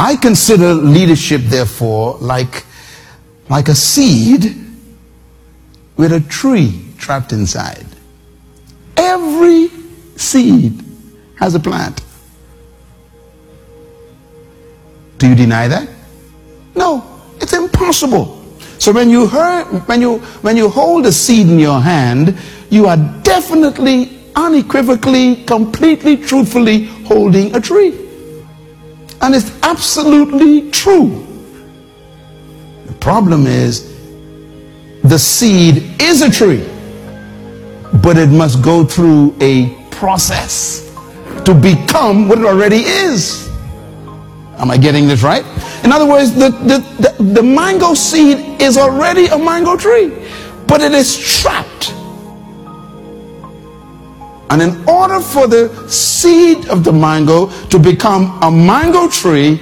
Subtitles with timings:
[0.00, 2.64] I consider leadership, therefore, like,
[3.50, 4.56] like a seed
[5.98, 7.84] with a tree trapped inside.
[8.96, 9.68] Every
[10.16, 10.82] seed
[11.36, 12.00] has a plant.
[15.18, 15.86] Do you deny that?
[16.74, 17.04] No,
[17.38, 18.42] it's impossible.
[18.78, 22.38] So when you heard, when you when you hold a seed in your hand,
[22.70, 28.09] you are definitely, unequivocally, completely, truthfully holding a tree.
[29.22, 31.26] And it's absolutely true.
[32.86, 33.90] The problem is
[35.02, 36.66] the seed is a tree,
[38.02, 40.90] but it must go through a process
[41.44, 43.48] to become what it already is.
[44.58, 45.44] Am I getting this right?
[45.84, 50.12] In other words, the, the, the, the, mango seed is already a mango tree,
[50.66, 51.94] but it is trapped.
[54.50, 59.60] And in order for the seed of the mango to become a mango tree,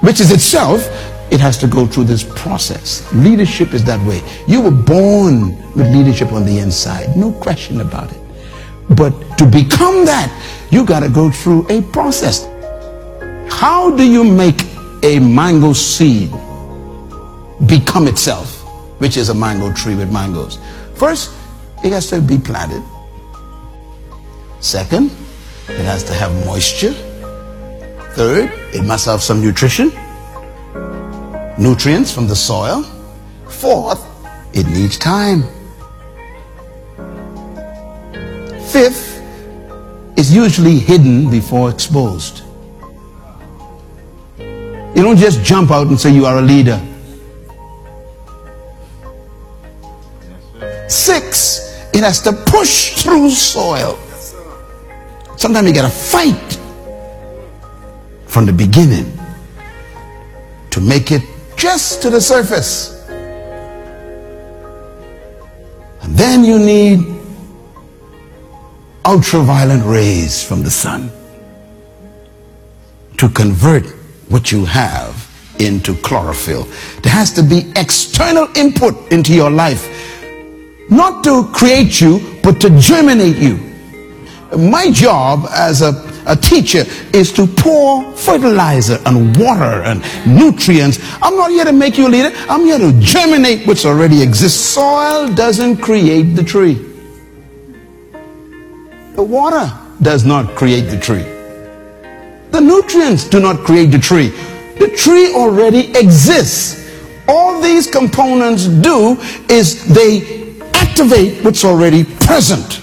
[0.00, 0.82] which is itself,
[1.30, 3.10] it has to go through this process.
[3.14, 4.20] Leadership is that way.
[4.46, 8.20] You were born with leadership on the inside, no question about it.
[8.90, 10.30] But to become that,
[10.70, 12.46] you got to go through a process.
[13.48, 14.66] How do you make
[15.04, 16.30] a mango seed
[17.66, 18.62] become itself,
[19.00, 20.58] which is a mango tree with mangoes?
[20.94, 21.30] First,
[21.84, 22.82] it has to be planted.
[24.62, 25.10] Second,
[25.68, 26.92] it has to have moisture.
[28.14, 29.90] Third, it must have some nutrition,
[31.58, 32.84] nutrients from the soil.
[33.48, 34.06] Fourth,
[34.54, 35.42] it needs time.
[38.70, 39.20] Fifth,
[40.16, 42.44] is usually hidden before exposed.
[44.38, 46.80] You don't just jump out and say you are a leader.
[50.88, 53.98] Six, it has to push through soil.
[55.36, 56.58] Sometimes you got to fight
[58.26, 59.18] from the beginning
[60.70, 61.22] to make it
[61.56, 63.06] just to the surface.
[66.02, 67.00] And then you need
[69.04, 71.10] ultraviolet rays from the sun
[73.18, 73.86] to convert
[74.28, 75.28] what you have
[75.58, 76.64] into chlorophyll.
[77.02, 79.86] There has to be external input into your life,
[80.90, 83.71] not to create you, but to germinate you.
[84.56, 85.92] My job as a,
[86.26, 90.98] a teacher is to pour fertilizer and water and nutrients.
[91.22, 92.30] I'm not here to make you a leader.
[92.48, 94.60] I'm here to germinate what's already exists.
[94.60, 96.74] Soil doesn't create the tree.
[99.14, 101.24] The water does not create the tree.
[102.50, 104.28] The nutrients do not create the tree.
[104.78, 106.78] The tree already exists.
[107.26, 109.16] All these components do
[109.48, 112.81] is they activate what's already present.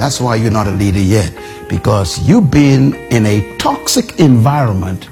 [0.00, 1.30] That's why you're not a leader yet,
[1.68, 5.10] because you've been in a toxic environment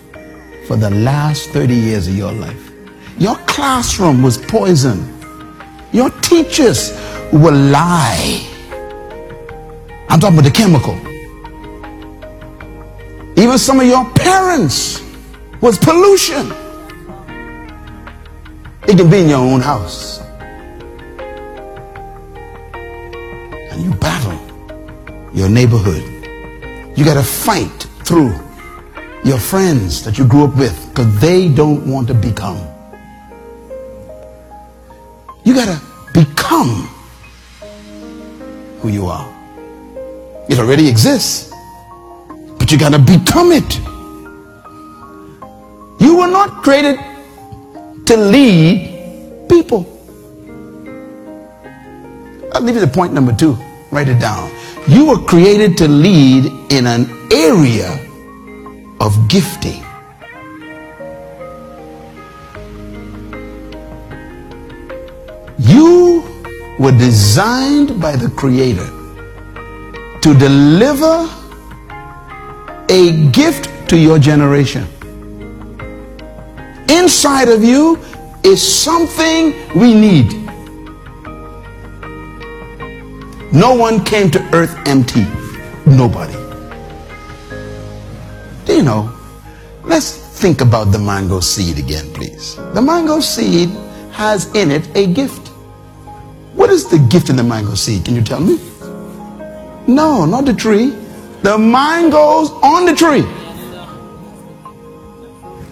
[0.66, 2.72] for the last 30 years of your life.
[3.18, 5.14] Your classroom was poison.
[5.92, 6.92] Your teachers
[7.30, 8.46] will lie.
[10.08, 10.96] I'm talking about the chemical.
[13.38, 15.02] Even some of your parents
[15.60, 16.50] was pollution.
[18.88, 20.22] It can be in your own house.
[23.70, 24.37] And you battle
[25.32, 26.02] your neighborhood.
[26.96, 28.32] You got to fight through
[29.24, 32.58] your friends that you grew up with because they don't want to become.
[35.44, 35.80] You got to
[36.12, 36.88] become
[38.80, 39.26] who you are.
[40.48, 41.52] It already exists.
[42.58, 43.78] But you got to become it.
[46.00, 46.98] You were not created
[48.06, 49.86] to lead people.
[52.52, 53.56] I'll leave you the point number two.
[53.90, 54.50] Write it down.
[54.88, 57.90] You were created to lead in an area
[59.00, 59.84] of gifting.
[65.58, 66.24] You
[66.78, 68.88] were designed by the Creator
[70.22, 71.28] to deliver
[72.88, 74.86] a gift to your generation.
[76.88, 77.98] Inside of you
[78.42, 80.37] is something we need.
[83.52, 85.26] No one came to earth empty.
[85.86, 86.34] Nobody.
[88.66, 89.10] Do you know?
[89.84, 92.56] Let's think about the mango seed again, please.
[92.74, 93.70] The mango seed
[94.12, 95.48] has in it a gift.
[96.52, 98.04] What is the gift in the mango seed?
[98.04, 98.60] Can you tell me?
[99.86, 100.90] No, not the tree.
[101.40, 103.24] The mangoes on the tree.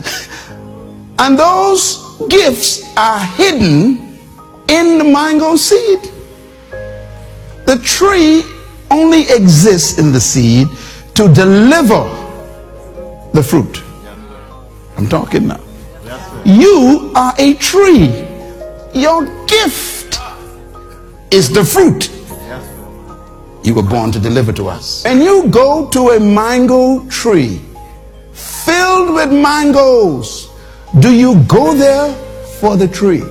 [1.18, 4.18] and those gifts are hidden
[4.68, 6.10] in the mango seed.
[7.66, 8.44] The tree
[8.90, 10.68] only exists in the seed
[11.14, 12.04] to deliver
[13.32, 13.82] the fruit.
[14.96, 15.60] I'm talking now.
[16.44, 18.24] You are a tree.
[18.94, 20.18] Your gift
[21.30, 22.10] is the fruit
[23.66, 25.04] you were born to deliver to us.
[25.04, 27.60] And you go to a mango tree
[28.32, 30.48] filled with mangoes.
[31.00, 32.14] Do you go there
[32.60, 33.24] for the tree?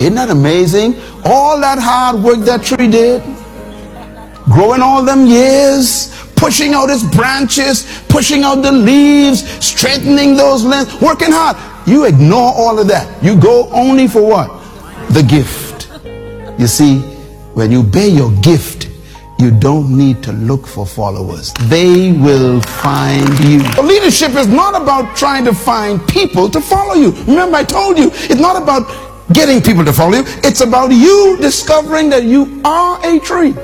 [0.00, 0.96] Isn't that amazing?
[1.24, 3.22] All that hard work that tree did,
[4.44, 10.92] growing all them years, pushing out its branches, pushing out the leaves, straightening those limbs,
[11.00, 11.56] working hard.
[11.86, 13.22] You ignore all of that.
[13.22, 14.48] You go only for what?
[15.10, 15.88] The gift.
[16.58, 16.98] You see,
[17.54, 18.88] when you bear your gift,
[19.38, 21.52] you don't need to look for followers.
[21.68, 23.58] They will find you.
[23.82, 27.10] Leadership is not about trying to find people to follow you.
[27.26, 30.24] Remember, I told you, it's not about getting people to follow you.
[30.42, 33.54] It's about you discovering that you are a tree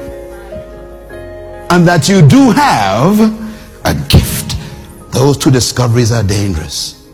[1.71, 3.21] and that you do have
[3.85, 4.57] a gift.
[5.13, 7.09] Those two discoveries are dangerous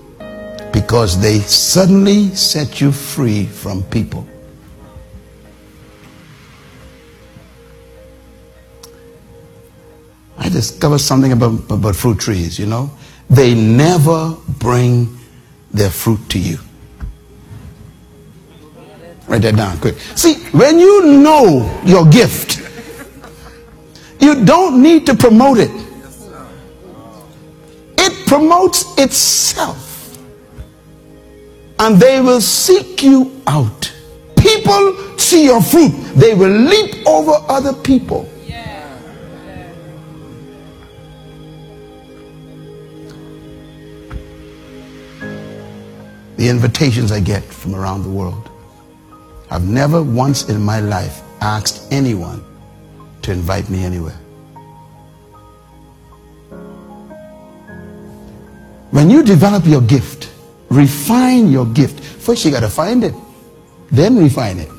[0.72, 4.26] because they suddenly set you free from people.
[10.38, 12.90] I discovered something about, about fruit trees, you know.
[13.28, 15.18] They never bring
[15.72, 16.58] their fruit to you.
[19.28, 19.96] Write that down quick.
[20.14, 22.60] See, when you know your gift,
[24.20, 25.70] you don't need to promote it.
[27.98, 30.18] It promotes itself.
[31.78, 33.92] And they will seek you out.
[34.38, 38.30] People see your fruit, they will leap over other people.
[46.36, 48.50] The invitations I get from around the world.
[49.50, 52.42] I've never once in my life asked anyone
[53.22, 54.18] to invite me anywhere.
[58.90, 60.30] When you develop your gift,
[60.70, 63.14] refine your gift, first you got to find it,
[63.90, 64.70] then refine it.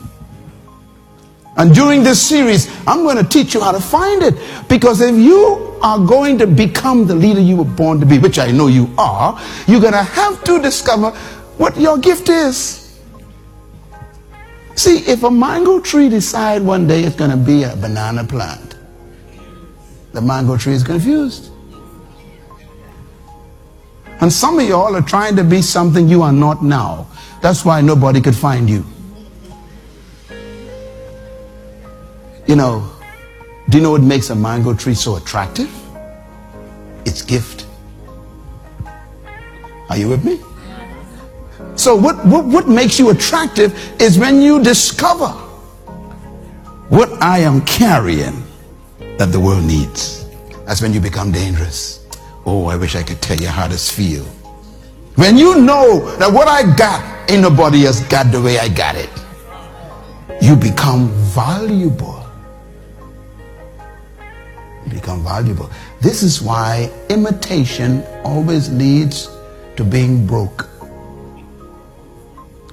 [1.57, 4.35] And during this series, I'm going to teach you how to find it.
[4.69, 8.37] Because if you are going to become the leader you were born to be, which
[8.37, 11.11] I know you are, you're going to have to discover
[11.57, 12.86] what your gift is.
[14.77, 18.75] See, if a mango tree decide one day it's going to be a banana plant,
[20.13, 21.51] the mango tree is confused.
[24.21, 27.07] And some of y'all are trying to be something you are not now.
[27.41, 28.85] That's why nobody could find you.
[32.45, 32.87] You know,
[33.69, 35.71] do you know what makes a mango tree so attractive?
[37.03, 37.65] Its gift.
[39.89, 40.39] Are you with me?
[41.77, 45.27] So what, what, what makes you attractive is when you discover
[46.89, 48.43] what I am carrying
[49.17, 50.25] that the world needs.
[50.65, 52.05] That's when you become dangerous.
[52.45, 54.23] Oh, I wish I could tell you how this feel.
[55.15, 58.95] When you know that what I got ain't nobody else got the way I got
[58.95, 59.09] it,
[60.41, 62.25] you become valuable.
[64.85, 65.69] You become valuable.
[66.01, 69.29] This is why imitation always leads
[69.75, 70.69] to being broke.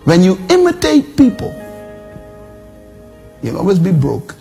[0.04, 1.52] When you imitate people,
[3.42, 4.34] you'll always be broke.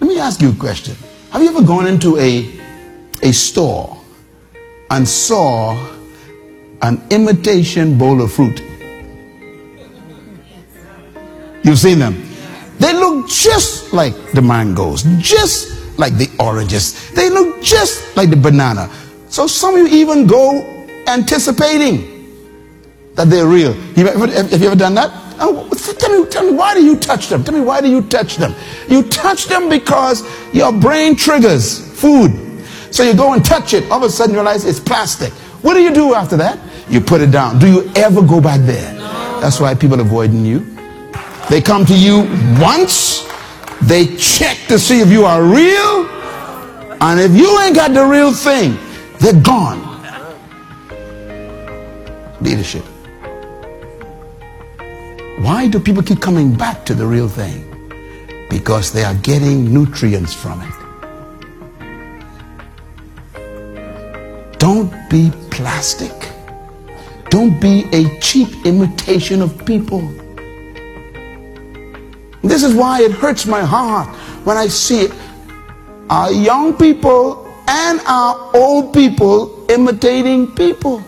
[0.00, 0.96] Let me ask you a question.
[1.32, 2.60] Have you ever gone into a,
[3.22, 3.98] a store
[4.90, 5.74] and saw
[6.82, 8.60] an imitation bowl of fruit?
[11.62, 12.22] You've seen them.
[12.78, 17.10] They look just like the mangoes, just like the oranges.
[17.12, 18.90] They look just like the banana.
[19.30, 20.60] So some of you even go
[21.06, 22.13] anticipating
[23.14, 23.74] that they're real.
[23.96, 25.10] You ever, have you ever done that?
[25.38, 25.68] Oh,
[25.98, 27.44] tell me, tell me, why do you touch them?
[27.44, 28.54] Tell me, why do you touch them?
[28.88, 32.62] You touch them because your brain triggers food.
[32.90, 33.90] So you go and touch it.
[33.90, 35.32] All of a sudden you realize it's plastic.
[35.62, 36.58] What do you do after that?
[36.88, 37.58] You put it down.
[37.58, 38.94] Do you ever go back there?
[39.40, 40.60] That's why people avoiding you.
[41.50, 42.20] They come to you
[42.60, 43.26] once.
[43.82, 46.06] They check to see if you are real.
[47.00, 48.78] And if you ain't got the real thing,
[49.18, 49.82] they're gone.
[52.40, 52.84] Leadership.
[55.38, 57.70] Why do people keep coming back to the real thing?
[58.48, 60.74] Because they are getting nutrients from it.
[64.58, 66.12] Don't be plastic.
[67.30, 70.02] Don't be a cheap imitation of people.
[72.42, 74.08] This is why it hurts my heart
[74.44, 75.08] when I see
[76.10, 81.02] our young people and our old people imitating people.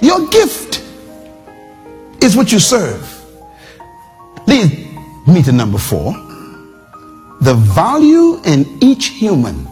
[0.00, 0.79] Your gift
[2.22, 3.02] is what you serve.
[4.46, 4.88] Lead
[5.26, 6.12] me to number four.
[7.40, 9.66] The value in each human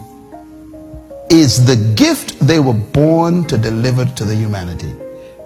[1.29, 4.91] is the gift they were born to deliver to the humanity.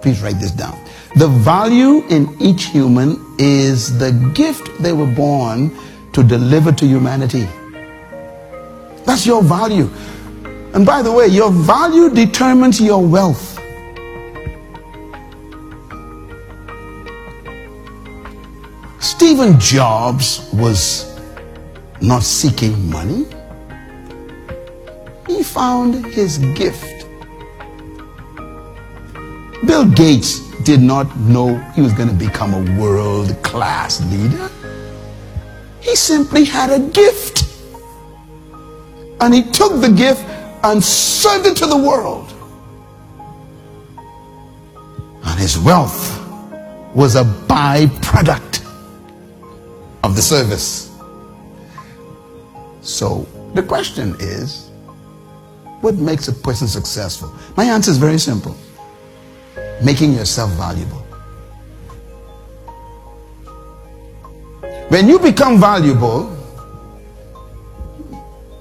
[0.00, 0.78] Please write this down.
[1.16, 5.70] The value in each human is the gift they were born
[6.12, 7.46] to deliver to humanity.
[9.04, 9.90] That's your value.
[10.72, 13.53] And by the way, your value determines your wealth.
[19.04, 21.20] Stephen Jobs was
[22.00, 23.26] not seeking money.
[25.26, 27.04] He found his gift.
[29.66, 34.50] Bill Gates did not know he was going to become a world class leader.
[35.82, 37.44] He simply had a gift.
[39.20, 40.24] And he took the gift
[40.64, 42.32] and served it to the world.
[45.24, 46.18] And his wealth
[46.94, 48.43] was a byproduct
[50.04, 50.92] of the service.
[52.82, 54.68] So the question is,
[55.80, 57.34] what makes a person successful?
[57.56, 58.54] My answer is very simple.
[59.82, 61.00] Making yourself valuable.
[64.88, 66.30] When you become valuable,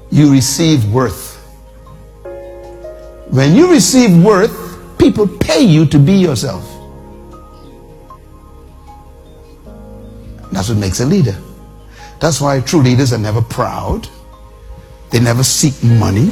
[0.09, 1.35] you receive worth.
[3.29, 6.72] When you receive worth, people pay you to be yourself.
[10.63, 11.35] That's what makes a leader.
[12.21, 14.07] That's why true leaders are never proud.
[15.09, 16.31] They never seek money.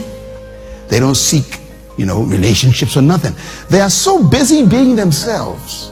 [0.87, 1.59] They don't seek,
[1.97, 3.33] you know, relationships or nothing.
[3.69, 5.91] They are so busy being themselves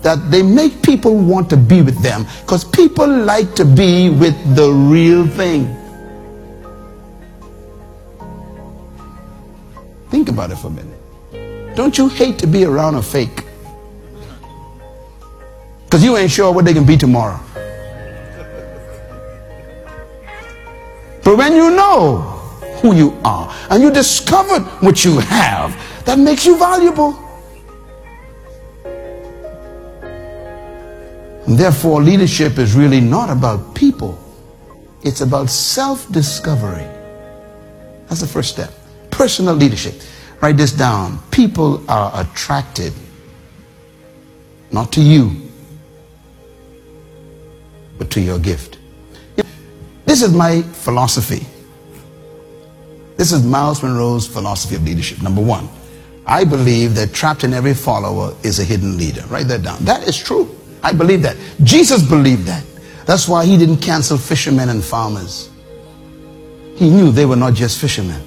[0.00, 4.56] that they make people want to be with them because people like to be with
[4.56, 5.66] the real thing.
[10.08, 11.76] Think about it for a minute.
[11.76, 13.45] Don't you hate to be around a fake?
[15.86, 17.40] Because you ain't sure what they can be tomorrow.
[21.24, 22.18] But when you know
[22.80, 25.74] who you are and you discovered what you have,
[26.04, 27.16] that makes you valuable.
[31.46, 34.18] And therefore, leadership is really not about people.
[35.02, 36.86] It's about self-discovery.
[38.08, 38.72] That's the first step.
[39.10, 39.94] Personal leadership.
[40.40, 41.20] Write this down.
[41.30, 42.92] People are attracted
[44.70, 45.45] not to you,
[47.98, 48.78] but to your gift.
[50.04, 51.46] This is my philosophy.
[53.16, 55.22] This is Myles Munroe's philosophy of leadership.
[55.22, 55.68] Number one,
[56.26, 59.22] I believe that trapped in every follower is a hidden leader.
[59.28, 59.84] Write that down.
[59.84, 60.54] That is true.
[60.82, 61.36] I believe that.
[61.62, 62.64] Jesus believed that.
[63.06, 65.50] That's why he didn't cancel fishermen and farmers.
[66.76, 68.22] He knew they were not just fishermen.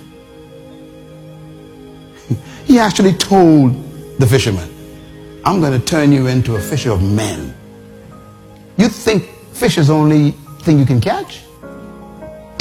[2.66, 3.74] He actually told
[4.20, 4.70] the fishermen,
[5.44, 7.56] I'm going to turn you into a fisher of men.
[8.78, 9.28] You think
[9.60, 11.42] Fish is the only thing you can catch.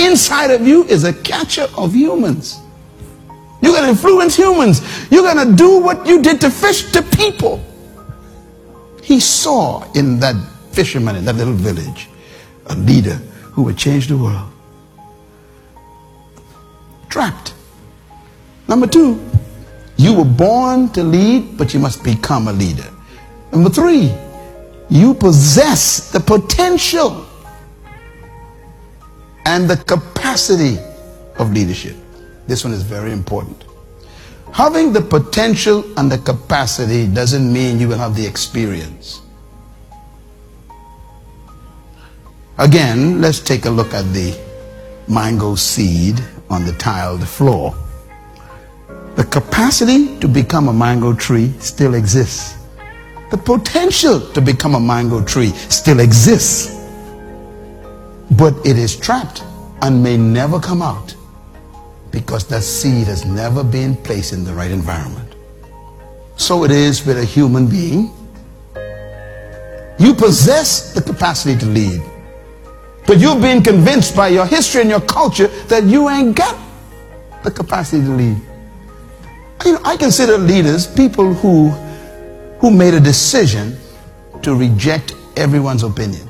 [0.00, 2.58] Inside of you is a catcher of humans.
[3.62, 4.82] You're going to influence humans.
[5.08, 7.64] You're going to do what you did to fish to people.
[9.00, 10.34] He saw in that
[10.72, 12.08] fisherman in that little village
[12.66, 13.14] a leader
[13.54, 14.50] who would change the world.
[17.08, 17.54] Trapped.
[18.66, 19.24] Number two,
[19.96, 22.90] you were born to lead, but you must become a leader.
[23.52, 24.12] Number three,
[24.90, 27.26] you possess the potential
[29.44, 30.78] and the capacity
[31.38, 31.96] of leadership.
[32.46, 33.64] This one is very important.
[34.52, 39.20] Having the potential and the capacity doesn't mean you will have the experience.
[42.56, 44.36] Again, let's take a look at the
[45.06, 47.74] mango seed on the tiled floor.
[49.16, 52.57] The capacity to become a mango tree still exists.
[53.30, 56.74] The potential to become a mango tree still exists.
[58.30, 59.42] But it is trapped
[59.82, 61.14] and may never come out
[62.10, 65.34] because that seed has never been placed in the right environment.
[66.36, 68.10] So it is with a human being.
[69.98, 72.00] You possess the capacity to lead.
[73.06, 76.58] But you've been convinced by your history and your culture that you ain't got
[77.42, 78.36] the capacity to lead.
[79.64, 81.70] You know, I consider leaders people who
[82.60, 83.76] who made a decision
[84.42, 86.28] to reject everyone's opinion.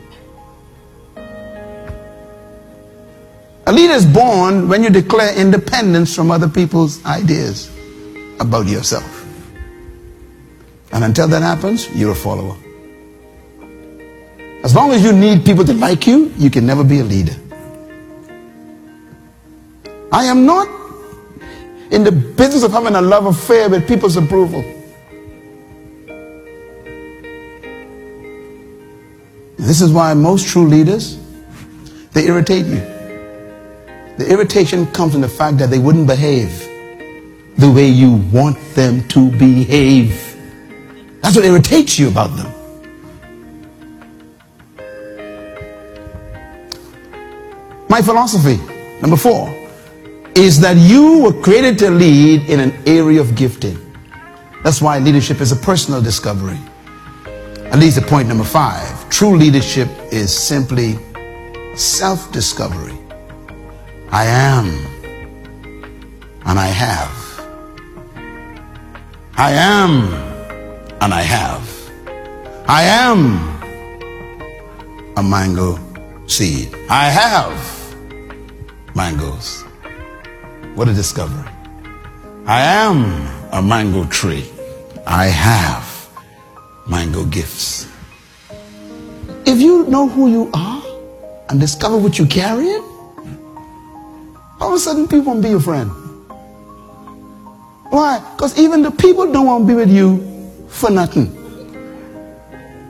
[3.66, 7.70] A leader is born when you declare independence from other people's ideas
[8.40, 9.26] about yourself.
[10.92, 12.56] And until that happens, you're a follower.
[14.64, 17.34] As long as you need people to like you, you can never be a leader.
[20.10, 20.66] I am not
[21.90, 24.64] in the business of having a love affair with people's approval.
[29.68, 31.18] This is why most true leaders,
[32.12, 32.80] they irritate you.
[34.16, 36.64] The irritation comes from the fact that they wouldn't behave.
[37.58, 40.36] the way you want them to behave.
[41.20, 42.50] That's what irritates you about them.
[47.88, 48.56] My philosophy,
[49.02, 49.48] number four,
[50.36, 53.76] is that you were created to lead in an area of gifting.
[54.62, 56.58] That's why leadership is a personal discovery.
[57.72, 59.08] At least at point number five.
[59.10, 60.98] True leadership is simply
[61.76, 62.96] self discovery.
[64.10, 64.66] I am,
[66.46, 67.14] and I have.
[69.36, 70.12] I am,
[71.02, 71.68] and I have.
[72.66, 73.20] I am
[75.16, 75.78] a mango
[76.26, 76.74] seed.
[76.88, 77.94] I have
[78.94, 79.62] mangoes.
[80.74, 81.48] What a discovery.
[82.46, 84.50] I am a mango tree.
[85.06, 85.87] I have
[86.88, 87.86] mango gifts.
[89.46, 90.82] If you know who you are
[91.48, 92.82] and discover what you're carrying,
[94.60, 95.90] all of a sudden people won't be your friend.
[97.90, 98.20] Why?
[98.34, 100.18] Because even the people don't want to be with you
[100.68, 101.34] for nothing.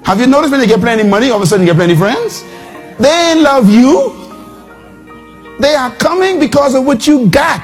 [0.04, 1.94] Have you noticed when you get plenty money, all of a sudden you get plenty
[1.94, 2.42] friends?
[2.98, 4.14] They love you.
[5.60, 7.62] They are coming because of what you got.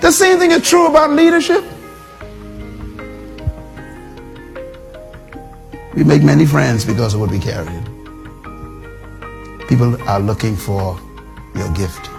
[0.00, 1.64] The same thing is true about leadership.
[5.96, 7.72] We make many friends because of what we carry.
[9.66, 11.00] People are looking for
[11.54, 12.10] your gift.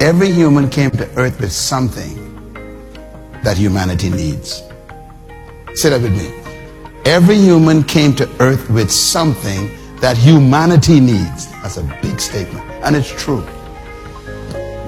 [0.00, 2.16] Every human came to earth with something
[3.44, 4.64] that humanity needs.
[5.74, 6.34] Say that with me.
[7.04, 9.70] Every human came to earth with something
[10.00, 11.46] that humanity needs.
[11.62, 12.68] That's a big statement.
[12.82, 13.46] And it's true.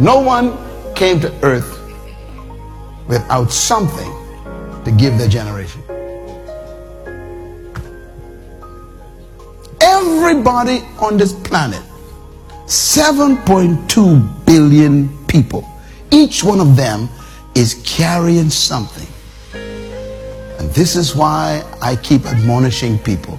[0.01, 0.59] No one
[0.97, 1.79] came to earth
[3.07, 4.13] without something
[4.85, 5.85] to give their generation.
[10.09, 11.83] Everybody on this planet,
[12.65, 15.69] 7.2 billion people,
[16.11, 17.11] each one of them
[17.55, 19.07] is carrying something.
[19.53, 23.39] And this is why I keep admonishing people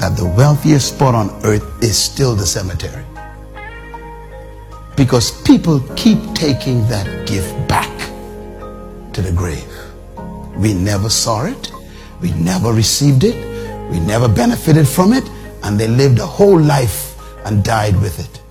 [0.00, 3.04] that the wealthiest spot on earth is still the cemetery.
[4.96, 7.96] Because people keep taking that gift back
[9.12, 9.72] to the grave.
[10.56, 11.70] We never saw it,
[12.20, 13.43] we never received it,
[13.90, 15.28] we never benefited from it,
[15.62, 17.16] and they lived a whole life
[17.46, 18.43] and died with it.